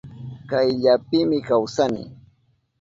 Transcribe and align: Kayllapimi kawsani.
Kayllapimi 0.49 1.39
kawsani. 1.47 2.03